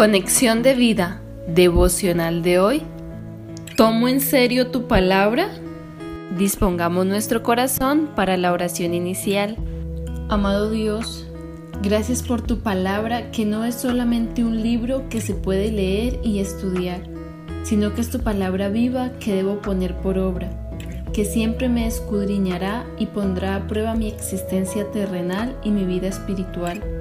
Conexión 0.00 0.62
de 0.62 0.72
vida 0.72 1.20
devocional 1.46 2.42
de 2.42 2.58
hoy. 2.58 2.82
¿Tomo 3.76 4.08
en 4.08 4.22
serio 4.22 4.68
tu 4.68 4.88
palabra? 4.88 5.50
Dispongamos 6.38 7.04
nuestro 7.04 7.42
corazón 7.42 8.08
para 8.16 8.38
la 8.38 8.54
oración 8.54 8.94
inicial. 8.94 9.58
Amado 10.30 10.70
Dios, 10.70 11.26
gracias 11.82 12.22
por 12.22 12.40
tu 12.40 12.60
palabra 12.60 13.30
que 13.30 13.44
no 13.44 13.66
es 13.66 13.74
solamente 13.74 14.42
un 14.42 14.62
libro 14.62 15.06
que 15.10 15.20
se 15.20 15.34
puede 15.34 15.70
leer 15.70 16.18
y 16.24 16.38
estudiar, 16.38 17.02
sino 17.62 17.92
que 17.94 18.00
es 18.00 18.08
tu 18.08 18.20
palabra 18.20 18.70
viva 18.70 19.10
que 19.20 19.34
debo 19.34 19.60
poner 19.60 19.94
por 19.96 20.16
obra, 20.16 20.48
que 21.12 21.26
siempre 21.26 21.68
me 21.68 21.86
escudriñará 21.86 22.86
y 22.98 23.04
pondrá 23.04 23.54
a 23.54 23.66
prueba 23.66 23.94
mi 23.94 24.08
existencia 24.08 24.90
terrenal 24.92 25.54
y 25.62 25.70
mi 25.70 25.84
vida 25.84 26.08
espiritual 26.08 26.99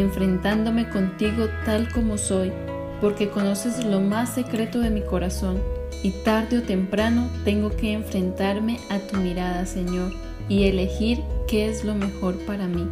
enfrentándome 0.00 0.88
contigo 0.88 1.46
tal 1.64 1.88
como 1.90 2.18
soy, 2.18 2.52
porque 3.00 3.28
conoces 3.28 3.84
lo 3.84 4.00
más 4.00 4.34
secreto 4.34 4.80
de 4.80 4.90
mi 4.90 5.00
corazón, 5.02 5.58
y 6.02 6.10
tarde 6.10 6.58
o 6.58 6.62
temprano 6.62 7.28
tengo 7.44 7.70
que 7.70 7.92
enfrentarme 7.92 8.78
a 8.90 8.98
tu 8.98 9.16
mirada, 9.16 9.66
Señor, 9.66 10.12
y 10.48 10.64
elegir 10.64 11.22
qué 11.48 11.68
es 11.68 11.84
lo 11.84 11.94
mejor 11.94 12.36
para 12.46 12.66
mí. 12.66 12.86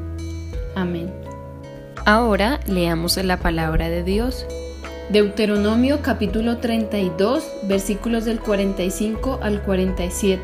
Amén. 0.74 1.12
Ahora 2.06 2.60
leamos 2.66 3.16
la 3.18 3.38
palabra 3.38 3.88
de 3.88 4.02
Dios. 4.02 4.46
Deuteronomio 5.10 6.00
capítulo 6.02 6.58
32 6.58 7.44
versículos 7.64 8.24
del 8.24 8.40
45 8.40 9.40
al 9.42 9.62
47. 9.62 10.42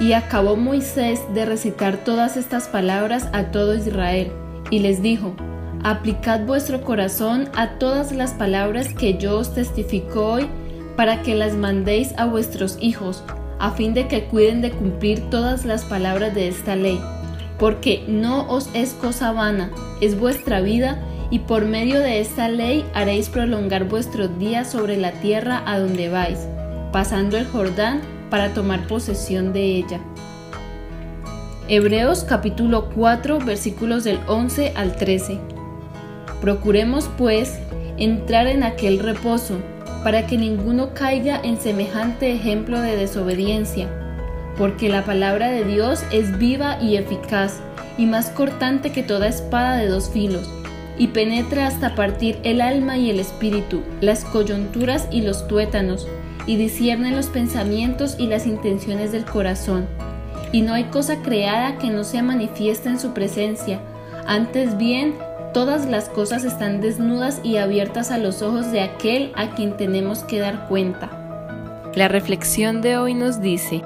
Y 0.00 0.12
acabó 0.12 0.56
Moisés 0.56 1.20
de 1.34 1.44
recitar 1.44 1.98
todas 1.98 2.36
estas 2.36 2.68
palabras 2.68 3.28
a 3.32 3.50
todo 3.50 3.74
Israel 3.74 4.32
y 4.70 4.80
les 4.80 5.02
dijo, 5.02 5.34
Aplicad 5.82 6.40
vuestro 6.46 6.80
corazón 6.82 7.48
a 7.54 7.78
todas 7.78 8.10
las 8.10 8.32
palabras 8.32 8.92
que 8.92 9.18
yo 9.18 9.38
os 9.38 9.54
testifico 9.54 10.32
hoy, 10.32 10.48
para 10.96 11.22
que 11.22 11.34
las 11.34 11.54
mandéis 11.54 12.12
a 12.16 12.26
vuestros 12.26 12.76
hijos, 12.80 13.22
a 13.58 13.70
fin 13.70 13.94
de 13.94 14.08
que 14.08 14.24
cuiden 14.24 14.62
de 14.62 14.72
cumplir 14.72 15.20
todas 15.30 15.64
las 15.64 15.84
palabras 15.84 16.34
de 16.34 16.48
esta 16.48 16.74
ley, 16.74 17.00
porque 17.58 18.04
no 18.08 18.48
os 18.50 18.68
es 18.74 18.94
cosa 18.94 19.32
vana, 19.32 19.70
es 20.00 20.18
vuestra 20.18 20.60
vida, 20.60 20.98
y 21.30 21.40
por 21.40 21.64
medio 21.64 22.00
de 22.00 22.20
esta 22.20 22.48
ley 22.48 22.84
haréis 22.94 23.28
prolongar 23.28 23.84
vuestros 23.84 24.38
días 24.38 24.70
sobre 24.70 24.96
la 24.96 25.12
tierra 25.12 25.62
a 25.66 25.78
donde 25.78 26.08
vais, 26.08 26.38
pasando 26.92 27.36
el 27.36 27.46
Jordán 27.46 28.00
para 28.30 28.54
tomar 28.54 28.86
posesión 28.86 29.52
de 29.52 29.76
ella. 29.76 30.00
Hebreos 31.68 32.22
capítulo 32.22 32.90
4 32.94 33.40
versículos 33.40 34.04
del 34.04 34.20
11 34.28 34.74
al 34.76 34.94
13. 34.94 35.40
Procuremos 36.40 37.10
pues 37.18 37.58
entrar 37.96 38.46
en 38.46 38.62
aquel 38.62 39.00
reposo, 39.00 39.56
para 40.04 40.28
que 40.28 40.38
ninguno 40.38 40.94
caiga 40.94 41.40
en 41.42 41.60
semejante 41.60 42.32
ejemplo 42.32 42.80
de 42.80 42.96
desobediencia, 42.96 43.88
porque 44.56 44.88
la 44.88 45.04
palabra 45.04 45.50
de 45.50 45.64
Dios 45.64 46.04
es 46.12 46.38
viva 46.38 46.80
y 46.80 46.98
eficaz, 46.98 47.58
y 47.98 48.06
más 48.06 48.30
cortante 48.30 48.92
que 48.92 49.02
toda 49.02 49.26
espada 49.26 49.76
de 49.76 49.88
dos 49.88 50.08
filos, 50.08 50.48
y 50.96 51.08
penetra 51.08 51.66
hasta 51.66 51.96
partir 51.96 52.38
el 52.44 52.60
alma 52.60 52.96
y 52.96 53.10
el 53.10 53.18
espíritu, 53.18 53.82
las 54.00 54.24
coyunturas 54.24 55.08
y 55.10 55.22
los 55.22 55.48
tuétanos, 55.48 56.06
y 56.46 56.58
discierne 56.58 57.10
los 57.10 57.26
pensamientos 57.26 58.14
y 58.20 58.28
las 58.28 58.46
intenciones 58.46 59.10
del 59.10 59.24
corazón 59.24 59.88
y 60.52 60.62
no 60.62 60.74
hay 60.74 60.84
cosa 60.84 61.22
creada 61.22 61.78
que 61.78 61.90
no 61.90 62.04
sea 62.04 62.22
manifiesta 62.22 62.88
en 62.88 62.98
su 62.98 63.12
presencia. 63.12 63.80
Antes 64.26 64.76
bien, 64.76 65.14
todas 65.52 65.86
las 65.86 66.08
cosas 66.08 66.44
están 66.44 66.80
desnudas 66.80 67.40
y 67.42 67.56
abiertas 67.56 68.10
a 68.10 68.18
los 68.18 68.42
ojos 68.42 68.70
de 68.70 68.80
aquel 68.80 69.32
a 69.36 69.54
quien 69.54 69.76
tenemos 69.76 70.24
que 70.24 70.38
dar 70.38 70.68
cuenta. 70.68 71.10
La 71.94 72.08
reflexión 72.08 72.82
de 72.82 72.98
hoy 72.98 73.14
nos 73.14 73.40
dice, 73.40 73.82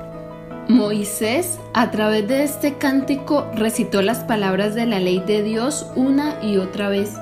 Moisés, 0.69 1.59
a 1.75 1.91
través 1.91 2.29
de 2.29 2.43
este 2.43 2.75
cántico, 2.79 3.47
recitó 3.55 4.03
las 4.03 4.19
palabras 4.19 4.75
de 4.75 4.87
la 4.87 5.01
ley 5.01 5.21
de 5.21 5.43
Dios 5.43 5.87
una 5.95 6.43
y 6.43 6.57
otra 6.57 6.89
vez, 6.89 7.15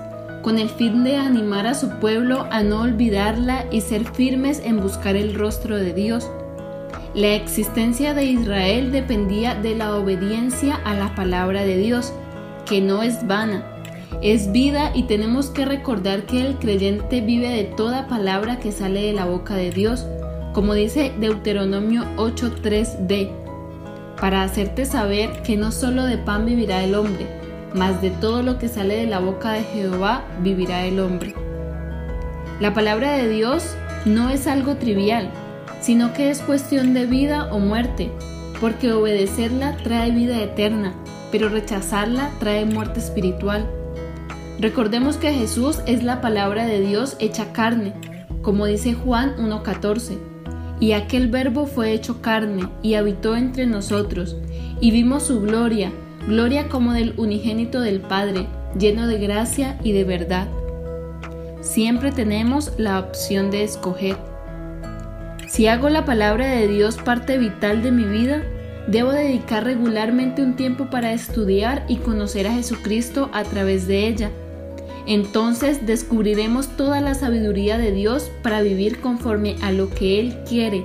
con 0.43 0.59
el 0.59 0.69
fin 0.69 1.05
de 1.05 1.17
animar 1.17 1.67
a 1.67 1.75
su 1.75 1.91
pueblo 1.99 2.47
a 2.51 2.63
no 2.63 2.83
olvidarla 2.83 3.65
y 3.71 3.81
ser 3.81 4.05
firmes 4.05 4.63
en 4.65 4.81
buscar 4.81 5.17
el 5.17 5.35
rostro 5.35 5.77
de 5.77 5.93
Dios 5.93 6.31
la 7.19 7.35
existencia 7.35 8.15
de 8.15 8.27
Israel 8.27 8.93
dependía 8.93 9.57
de 9.57 9.75
la 9.75 9.97
obediencia 9.97 10.77
a 10.85 10.95
la 10.95 11.17
palabra 11.17 11.65
de 11.65 11.77
Dios, 11.77 12.13
que 12.65 12.81
no 12.81 13.03
es 13.03 13.27
vana, 13.27 13.65
es 14.23 14.53
vida 14.53 14.93
y 14.95 15.03
tenemos 15.03 15.51
que 15.51 15.65
recordar 15.65 16.27
que 16.27 16.47
el 16.47 16.59
creyente 16.59 17.21
vive 17.21 17.49
de 17.49 17.65
toda 17.65 18.07
palabra 18.07 18.61
que 18.61 18.71
sale 18.71 19.03
de 19.03 19.13
la 19.15 19.25
boca 19.25 19.57
de 19.57 19.73
Dios, 19.73 20.07
como 20.53 20.75
dice 20.75 21.13
Deuteronomio 21.19 22.05
8.3d, 22.19 23.33
para 24.21 24.45
hacerte 24.45 24.85
saber 24.85 25.43
que 25.43 25.57
no 25.57 25.73
solo 25.73 26.05
de 26.05 26.19
pan 26.19 26.47
vivirá 26.47 26.85
el 26.85 26.95
hombre, 26.95 27.27
mas 27.75 28.01
de 28.01 28.11
todo 28.11 28.45
lo 28.45 28.59
que 28.59 28.69
sale 28.69 28.95
de 28.95 29.09
la 29.09 29.19
boca 29.19 29.55
de 29.55 29.65
Jehová 29.65 30.23
vivirá 30.41 30.87
el 30.87 31.01
hombre. 31.01 31.35
La 32.61 32.75
palabra 32.75 33.15
de 33.15 33.29
Dios 33.29 33.75
no 34.05 34.31
es 34.31 34.47
algo 34.47 34.77
trivial, 34.77 35.33
sino 35.81 36.13
que 36.13 36.31
es 36.31 36.41
cuestión 36.41 36.95
de 36.95 37.07
vida 37.07 37.49
o 37.53 37.59
muerte, 37.59 38.11
porque 38.61 38.93
obedecerla 38.93 39.77
trae 39.79 40.11
vida 40.11 40.43
eterna, 40.43 40.95
pero 41.31 41.49
rechazarla 41.49 42.31
trae 42.41 42.65
muerte 42.65 43.01
espiritual. 43.01 43.69
Recordemos 44.61 45.17
que 45.17 45.33
Jesús 45.33 45.81
es 45.87 46.03
la 46.03 46.21
palabra 46.21 46.67
de 46.67 46.81
Dios 46.81 47.17
hecha 47.21 47.53
carne, 47.53 47.95
como 48.43 48.67
dice 48.67 48.95
Juan 48.95 49.37
1.14, 49.37 50.19
y 50.81 50.93
aquel 50.93 51.29
verbo 51.29 51.67
fue 51.67 51.93
hecho 51.93 52.21
carne 52.21 52.69
y 52.83 52.95
habitó 52.95 53.37
entre 53.37 53.67
nosotros, 53.67 54.37
y 54.81 54.91
vimos 54.91 55.25
su 55.25 55.41
gloria, 55.41 55.93
gloria 56.27 56.69
como 56.69 56.93
del 56.93 57.15
unigénito 57.17 57.81
del 57.81 58.01
Padre, 58.01 58.47
lleno 58.79 59.07
de 59.07 59.19
gracia 59.19 59.79
y 59.83 59.93
de 59.93 60.05
verdad. 60.05 60.49
Siempre 61.61 62.13
tenemos 62.13 62.73
la 62.79 62.99
opción 63.01 63.51
de 63.51 63.65
escoger. 63.65 64.17
Si 65.49 65.67
hago 65.67 65.89
la 65.89 66.05
palabra 66.05 66.47
de 66.47 66.69
Dios 66.69 66.97
parte 66.99 67.39
vital 67.39 67.83
de 67.83 67.91
mi 67.91 68.05
vida, 68.05 68.43
debo 68.87 69.13
dedicar 69.13 69.65
regularmente 69.65 70.43
un 70.43 70.57
tiempo 70.57 70.91
para 70.91 71.15
estudiar 71.15 71.87
y 71.89 71.97
conocer 71.97 72.47
a 72.47 72.53
Jesucristo 72.53 73.31
a 73.33 73.45
través 73.45 73.89
de 73.89 74.07
ella. 74.09 74.31
Entonces 75.07 75.87
descubriremos 75.87 76.77
toda 76.77 77.01
la 77.01 77.15
sabiduría 77.15 77.79
de 77.79 77.93
Dios 77.93 78.31
para 78.43 78.61
vivir 78.61 79.01
conforme 79.01 79.57
a 79.63 79.73
lo 79.73 79.89
que 79.89 80.21
Él 80.21 80.37
quiere. 80.47 80.85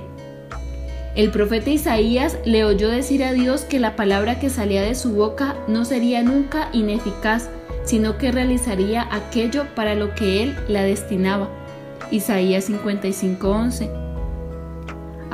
El 1.14 1.30
profeta 1.30 1.68
Isaías 1.68 2.38
le 2.46 2.64
oyó 2.64 2.88
decir 2.88 3.22
a 3.22 3.34
Dios 3.34 3.62
que 3.62 3.78
la 3.78 3.96
palabra 3.96 4.40
que 4.40 4.48
salía 4.48 4.80
de 4.80 4.94
su 4.94 5.12
boca 5.12 5.56
no 5.68 5.84
sería 5.84 6.22
nunca 6.22 6.70
ineficaz, 6.72 7.50
sino 7.84 8.16
que 8.16 8.32
realizaría 8.32 9.06
aquello 9.10 9.66
para 9.74 9.94
lo 9.94 10.14
que 10.14 10.42
Él 10.42 10.56
la 10.68 10.82
destinaba. 10.82 11.50
Isaías 12.10 12.70
55:11 12.70 14.03